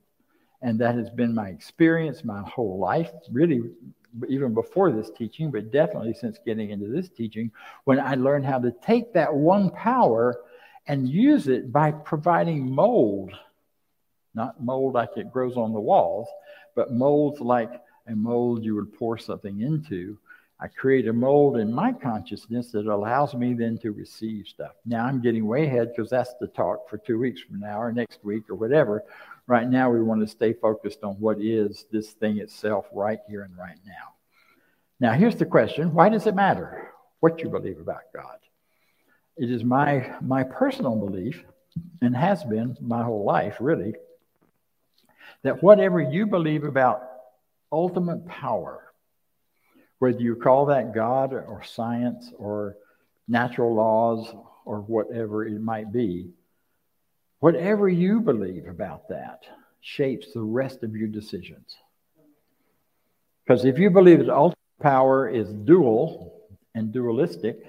[0.63, 3.63] And that has been my experience my whole life, really
[4.29, 7.51] even before this teaching, but definitely since getting into this teaching,
[7.85, 10.41] when I learned how to take that one power
[10.87, 13.33] and use it by providing mold,
[14.35, 16.29] not mold like it grows on the walls,
[16.75, 17.71] but molds like
[18.07, 20.19] a mold you would pour something into.
[20.63, 24.73] I create a mold in my consciousness that allows me then to receive stuff.
[24.85, 27.93] Now I'm getting way ahead because that's the talk for two weeks from now or
[27.93, 29.03] next week or whatever.
[29.47, 33.43] Right now, we want to stay focused on what is this thing itself right here
[33.43, 34.15] and right now.
[35.01, 38.39] Now, here's the question why does it matter what you believe about God?
[39.37, 41.43] It is my, my personal belief,
[42.03, 43.95] and has been my whole life, really,
[45.43, 47.03] that whatever you believe about
[47.73, 48.93] ultimate power,
[49.99, 52.77] whether you call that God or science or
[53.29, 56.31] natural laws or whatever it might be,
[57.41, 59.43] Whatever you believe about that
[59.81, 61.77] shapes the rest of your decisions.
[63.45, 66.41] Because if you believe that ultimate power is dual
[66.75, 67.65] and dualistic,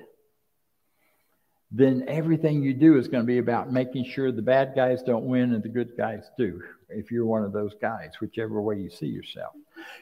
[1.71, 5.25] then everything you do is going to be about making sure the bad guys don't
[5.25, 8.89] win and the good guys do, if you're one of those guys, whichever way you
[8.89, 9.53] see yourself.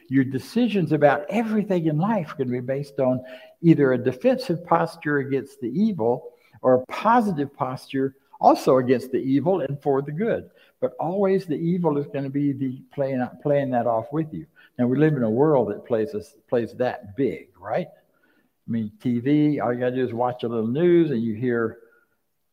[0.08, 3.22] Your decisions about everything in life are going to be based on
[3.62, 9.60] either a defensive posture against the evil or a positive posture also against the evil
[9.60, 10.50] and for the good.
[10.80, 14.46] But always the evil is going to be the playing playing that off with you.
[14.78, 17.86] Now we live in a world that plays us, plays that big, right?
[17.86, 19.62] I mean, TV.
[19.62, 21.78] All you got to do is watch a little news, and you hear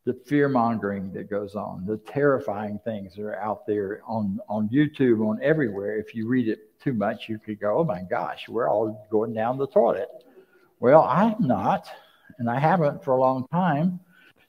[0.04, 4.68] the fear mongering that goes on, the terrifying things that are out there on on
[4.68, 5.98] YouTube, on everywhere.
[5.98, 9.32] If you read it too much, you could go, "Oh my gosh, we're all going
[9.32, 10.08] down the toilet."
[10.80, 11.88] Well, I'm not,
[12.38, 14.00] and I haven't for a long time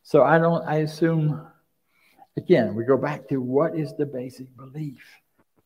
[0.09, 1.39] so I don't, I assume,
[2.35, 5.03] again, we go back to what is the basic belief?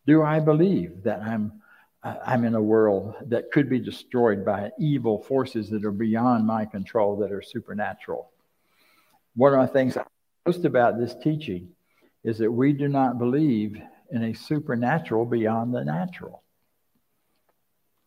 [0.05, 1.61] Do I believe that I'm,
[2.03, 6.45] uh, I'm in a world that could be destroyed by evil forces that are beyond
[6.45, 8.31] my control, that are supernatural?
[9.37, 9.97] One of the things
[10.45, 11.69] most about this teaching
[12.25, 13.81] is that we do not believe
[14.11, 16.43] in a supernatural beyond the natural.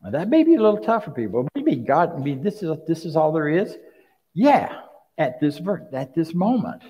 [0.02, 1.48] Now, that may be a little tough for people.
[1.54, 3.74] Maybe God, I mean, this is this is all there is.
[4.34, 4.82] Yeah,
[5.18, 5.60] at this
[5.92, 6.82] at this moment.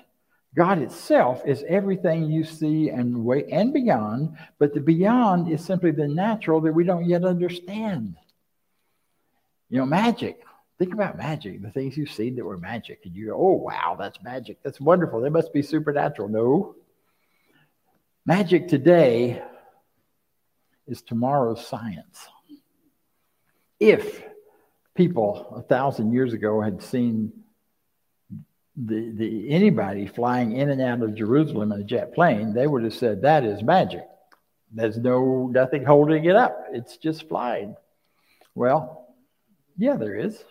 [0.55, 5.91] God itself is everything you see and way and beyond, but the beyond is simply
[5.91, 8.15] the natural that we don't yet understand.
[9.69, 10.43] You know, magic.
[10.79, 13.95] Think about magic, the things you've seen that were magic, and you go, oh, wow,
[13.99, 14.59] that's magic.
[14.63, 15.21] That's wonderful.
[15.21, 16.29] They must be supernatural.
[16.29, 16.75] No.
[18.25, 19.41] Magic today
[20.87, 22.27] is tomorrow's science.
[23.79, 24.23] If
[24.95, 27.31] people a thousand years ago had seen
[28.77, 32.83] the, the anybody flying in and out of Jerusalem in a jet plane, they would
[32.83, 34.05] have said that is magic.
[34.71, 36.65] There's no nothing holding it up.
[36.71, 37.75] It's just flying.
[38.53, 39.15] Well,
[39.77, 40.43] yeah, there is.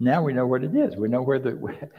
[0.00, 0.96] Now we know what it is.
[0.96, 1.50] We know where the,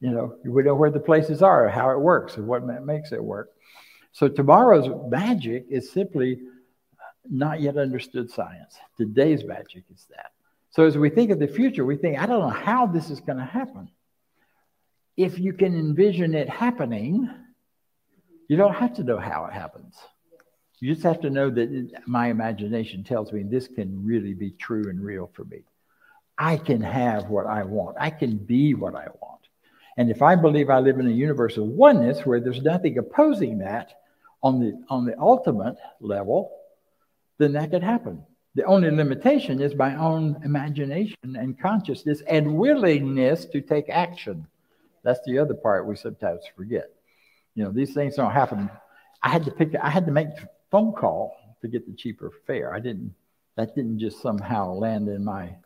[0.00, 3.22] you know, we know where the places are, how it works, and what makes it
[3.22, 3.50] work.
[4.12, 6.40] So tomorrow's magic is simply
[7.30, 8.76] not yet understood science.
[8.96, 10.32] Today's magic is that.
[10.70, 13.20] So as we think of the future, we think, I don't know how this is
[13.20, 13.90] going to happen.
[15.18, 17.28] If you can envision it happening,
[18.48, 19.96] you don't have to know how it happens.
[20.78, 24.88] You just have to know that my imagination tells me this can really be true
[24.88, 25.64] and real for me.
[26.38, 27.96] I can have what I want.
[27.98, 29.40] I can be what I want.
[29.96, 33.58] And if I believe I live in a universe of oneness where there's nothing opposing
[33.58, 33.90] that
[34.40, 36.52] on the on the ultimate level,
[37.38, 38.22] then that could happen.
[38.54, 44.46] The only limitation is my own imagination and consciousness and willingness to take action.
[45.08, 46.90] That's the other part we sometimes forget.
[47.54, 48.68] You know, these things don't happen.
[49.22, 52.30] I had to pick I had to make a phone call to get the cheaper
[52.46, 52.74] fare.
[52.74, 53.14] I didn't
[53.56, 55.56] that didn't just somehow land in my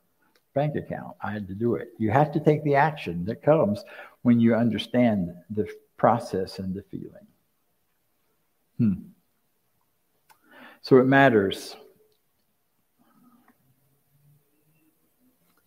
[0.54, 1.16] bank account.
[1.20, 1.88] I had to do it.
[1.98, 3.82] You have to take the action that comes
[4.22, 7.26] when you understand the process and the feeling.
[8.78, 8.94] Hmm.
[10.82, 11.74] So it matters.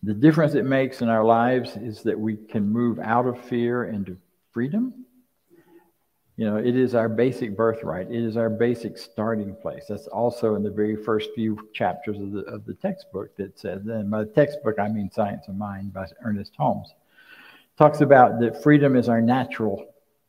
[0.06, 3.84] The difference it makes in our lives is that we can move out of fear
[3.84, 4.16] into
[4.52, 5.06] freedom
[6.36, 8.10] you know, it is our basic birthright.
[8.10, 9.86] It is our basic starting place.
[9.88, 13.86] That's also in the very first few chapters of the, of the textbook that says,
[13.86, 16.92] and by textbook, I mean Science of Mind by Ernest Holmes.
[17.78, 19.86] Talks about that freedom is our natural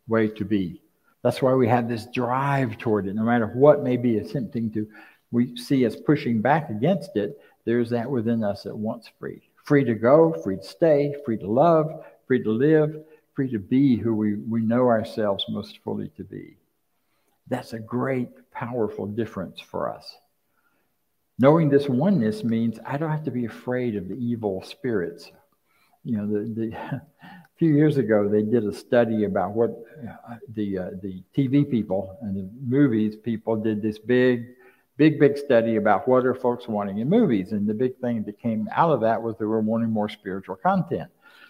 [0.08, 0.82] way to be.
[1.24, 3.16] That's why we have this drive toward it.
[3.16, 4.88] No matter what may be attempting to,
[5.32, 9.42] we see us pushing back against it, there's that within us that wants free.
[9.68, 13.04] Free to go, free to stay, free to love, free to live,
[13.34, 16.56] free to be who we, we know ourselves most fully to be.
[17.50, 20.20] That's a great, powerful difference for us.
[21.38, 25.30] Knowing this oneness means I don't have to be afraid of the evil spirits.
[26.06, 27.02] You know, the, the a
[27.58, 32.18] few years ago they did a study about what uh, the uh, the TV people
[32.22, 34.46] and the movies people did this big,
[34.98, 38.40] big, big study about what are folks wanting in movies, and the big thing that
[38.40, 41.10] came out of that was they were wanting more spiritual content.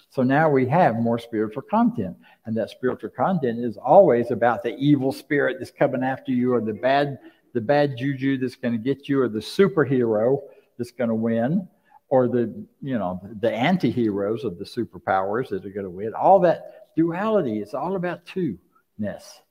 [0.10, 2.16] So now we have more spiritual content.
[2.46, 6.62] And that spiritual content is always about the evil spirit that's coming after you or
[6.62, 7.20] the bad,
[7.54, 10.40] the bad juju that's going to get you or the superhero
[10.78, 11.68] that's going to win
[12.10, 16.14] or the, you know, the anti-heroes of the superpowers that are going to win.
[16.14, 19.42] All that duality, it's all about two-ness.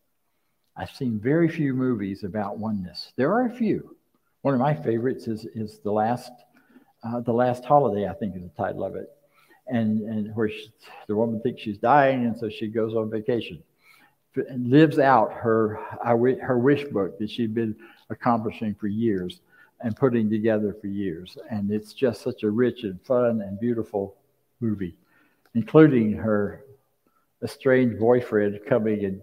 [0.77, 3.13] I've seen very few movies about oneness.
[3.17, 3.97] There are a few.
[4.43, 6.31] One of my favorites is, is the last,
[7.03, 9.11] uh, the last holiday, I think is the title of it
[9.69, 10.71] and and where she,
[11.09, 13.63] the woman thinks she's dying, and so she goes on vacation,
[14.37, 15.81] and lives out her
[16.41, 17.75] her wish book that she'd been
[18.11, 19.41] accomplishing for years
[19.81, 24.17] and putting together for years, and it's just such a rich and fun and beautiful
[24.61, 24.97] movie,
[25.55, 26.65] including her
[27.43, 29.21] estranged boyfriend coming and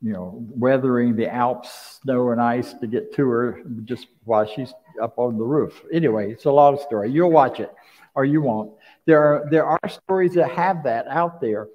[0.00, 4.72] you know weathering the Alps snow and ice to get to her just while she's
[5.00, 5.82] up on the roof.
[5.92, 7.10] Anyway, it's a long story.
[7.10, 7.72] You'll watch it
[8.14, 8.72] or you won't.
[9.06, 11.68] There are, there are stories that have that out there,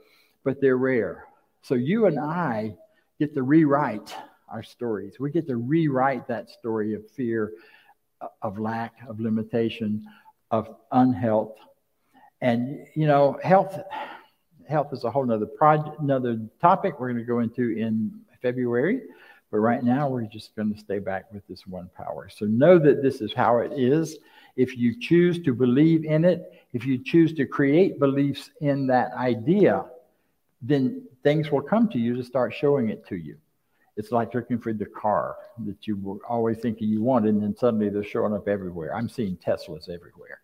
[0.44, 1.26] but they're rare.
[1.62, 2.76] So you and I
[3.20, 4.16] get to rewrite
[4.50, 5.20] our stories.
[5.20, 7.54] We get to rewrite that story of fear,
[8.42, 10.06] of lack, of limitation,
[10.52, 11.56] of unhealth.
[12.40, 13.80] And, you know, health
[14.68, 18.12] health is a whole nother project, another topic we're going to go into in
[18.42, 19.02] February.
[19.50, 22.28] But right now, we're just going to stay back with this one power.
[22.30, 24.18] So know that this is how it is.
[24.58, 29.14] If you choose to believe in it, if you choose to create beliefs in that
[29.14, 29.86] idea,
[30.62, 33.38] then things will come to you to start showing it to you.
[33.96, 37.56] It's like looking for the car that you were always thinking you wanted, and then
[37.56, 38.96] suddenly they're showing up everywhere.
[38.96, 40.42] I'm seeing Teslas everywhere.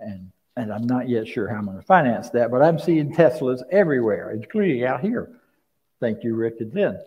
[0.00, 3.12] And and I'm not yet sure how I'm going to finance that, but I'm seeing
[3.14, 5.30] Teslas everywhere, including out here.
[6.00, 6.98] Thank you, Rick and Lynn.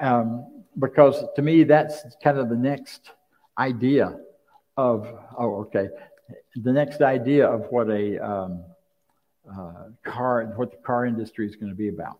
[0.00, 3.10] Um, because to me, that's kind of the next
[3.58, 4.18] idea
[4.76, 5.88] of, oh, okay,
[6.56, 8.64] the next idea of what a um,
[9.50, 12.18] uh, car, what the car industry is going to be about.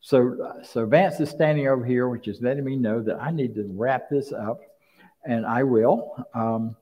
[0.00, 3.30] So, uh, so Vance is standing over here, which is letting me know that I
[3.30, 4.60] need to wrap this up,
[5.24, 6.24] and I will.
[6.34, 6.76] Um,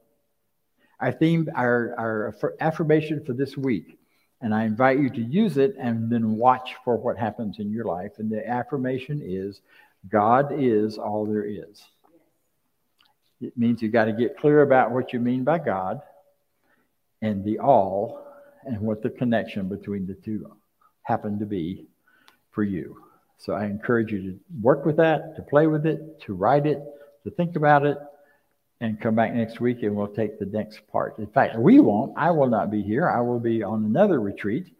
[1.01, 3.99] our theme, our, our affirmation for this week,
[4.41, 7.85] and I invite you to use it and then watch for what happens in your
[7.85, 8.13] life.
[8.19, 9.61] And the affirmation is
[10.09, 11.83] God is all there is.
[13.41, 16.01] It means you've got to get clear about what you mean by God
[17.23, 18.27] and the all
[18.65, 20.51] and what the connection between the two
[21.03, 21.87] happen to be
[22.51, 22.97] for you.
[23.39, 26.83] So I encourage you to work with that, to play with it, to write it,
[27.25, 27.99] to think about it,
[28.81, 31.19] and come back next week and we'll take the next part.
[31.19, 32.13] In fact, we won't.
[32.17, 33.09] I will not be here.
[33.09, 34.73] I will be on another retreat.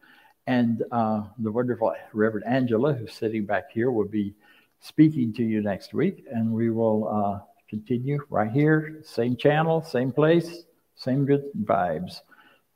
[0.47, 4.35] And uh, the wonderful Reverend Angela, who's sitting back here, will be
[4.81, 6.25] speaking to you next week.
[6.31, 12.21] And we will uh, continue right here, same channel, same place, same good vibes.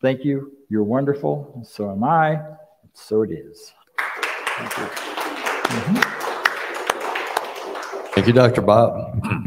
[0.02, 0.52] Thank you.
[0.68, 1.62] You're wonderful.
[1.68, 2.40] So am I.
[2.94, 3.72] So it is.
[4.56, 4.84] Thank you.
[5.70, 6.16] Mm-hmm.
[8.14, 8.62] Thank you, Dr.
[8.62, 9.46] Bob.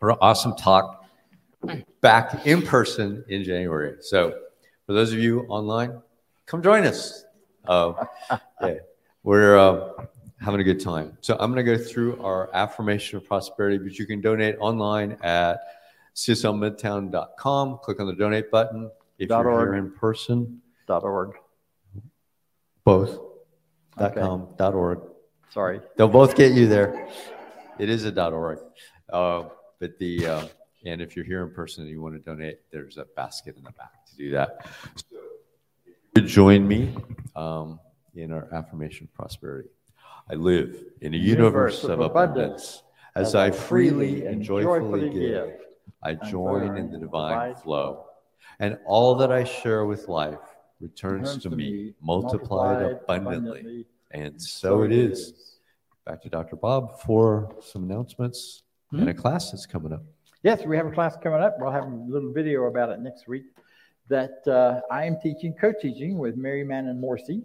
[0.00, 1.04] Awesome talk
[2.00, 3.96] back in person in January.
[4.00, 4.38] So,
[4.86, 6.00] for those of you online,
[6.46, 7.24] come join us.
[7.66, 8.04] Uh,
[8.62, 8.74] yeah,
[9.22, 9.90] we're uh,
[10.40, 11.16] having a good time.
[11.20, 15.16] So, I'm going to go through our affirmation of prosperity, but you can donate online
[15.22, 15.60] at
[16.14, 17.78] cslmidtown.com.
[17.82, 18.90] Click on the donate button.
[19.18, 19.68] If you're org.
[19.68, 21.32] here in person, dot .org.
[22.84, 23.18] Both.
[23.98, 24.20] Dot okay.
[24.20, 25.00] .com, dot .org.
[25.50, 25.80] Sorry.
[25.96, 27.08] They'll both get you there.
[27.78, 28.58] It is a dot .org.
[29.10, 29.44] Uh,
[29.78, 30.46] but the uh,
[30.84, 33.64] and if you're here in person and you want to donate, there's a basket in
[33.64, 34.66] the back to do that.
[34.94, 35.16] So
[36.14, 36.94] you join me
[37.34, 37.80] um,
[38.14, 39.70] in our affirmation of prosperity.
[40.30, 42.82] I live in a universe, universe of, abundance,
[43.14, 45.50] as, as I freely and joyfully, give.
[46.02, 48.06] I join in the divine flow,
[48.60, 50.38] and all that I share with life
[50.80, 53.86] returns to me multiplied abundantly.
[54.10, 55.58] And so it is.
[56.04, 56.54] Back to Dr.
[56.54, 58.62] Bob for some announcements
[58.92, 59.00] mm-hmm.
[59.00, 60.02] and a class that's coming up.
[60.42, 61.56] Yes, we have a class coming up.
[61.58, 63.44] We'll have a little video about it next week
[64.08, 67.42] that uh, I am teaching, co teaching with Mary and Morsi.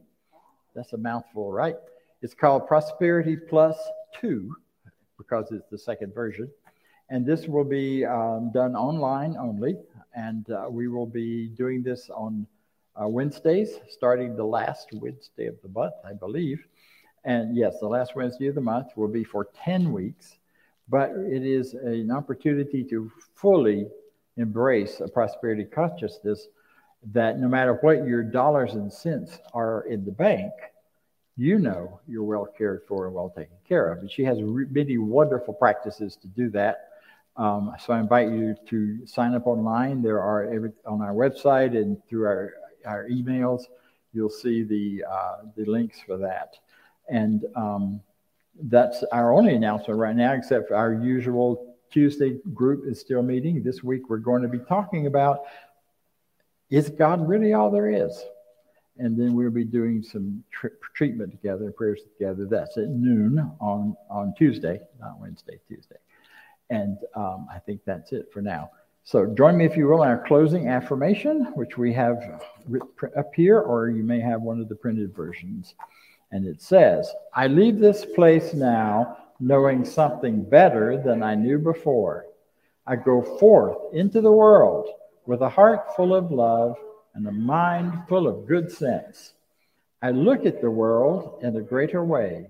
[0.76, 1.76] That's a mouthful, right?
[2.22, 3.78] It's called Prosperity Plus
[4.20, 4.56] 2
[5.18, 6.50] because it's the second version.
[7.10, 9.76] And this will be um, done online only.
[10.14, 12.48] And uh, we will be doing this on
[13.02, 16.66] uh, Wednesdays, starting the last Wednesday of the month, I believe.
[17.24, 20.38] And yes, the last Wednesday of the month will be for 10 weeks
[20.92, 23.88] but it is an opportunity to fully
[24.36, 26.48] embrace a prosperity consciousness
[27.14, 30.52] that no matter what your dollars and cents are in the bank,
[31.38, 34.00] you know you're well cared for and well taken care of.
[34.00, 36.90] And she has many wonderful practices to do that.
[37.38, 40.02] Um, so I invite you to sign up online.
[40.02, 42.54] There are every, on our website and through our,
[42.86, 43.64] our emails,
[44.14, 46.58] you'll see the uh, the links for that.
[47.08, 48.02] And um,
[48.60, 53.64] that's our only announcement right now, except for our usual Tuesday group is still meeting.
[53.64, 55.42] This week we're going to be talking about
[56.70, 58.24] is God really all there is?
[58.98, 62.46] And then we'll be doing some tr- treatment together, prayers together.
[62.50, 65.98] That's at noon on, on Tuesday, not Wednesday, Tuesday.
[66.70, 68.72] And um, I think that's it for now.
[69.04, 72.42] So join me, if you will, in our closing affirmation, which we have
[73.18, 75.76] up here, or you may have one of the printed versions.
[76.32, 82.28] And it says, I leave this place now knowing something better than I knew before.
[82.86, 84.88] I go forth into the world
[85.26, 86.78] with a heart full of love
[87.16, 89.34] and a mind full of good sense.
[90.02, 92.50] I look at the world in a greater way,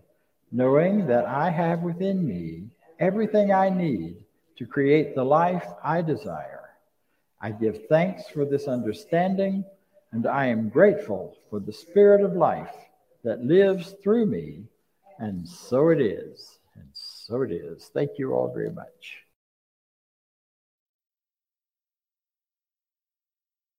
[0.51, 2.67] knowing that I have within me
[2.99, 4.17] everything I need
[4.57, 6.69] to create the life I desire.
[7.41, 9.65] I give thanks for this understanding,
[10.11, 12.75] and I am grateful for the spirit of life
[13.23, 14.63] that lives through me.
[15.19, 16.59] And so it is.
[16.75, 17.91] And so it is.
[17.93, 19.20] Thank you all very much.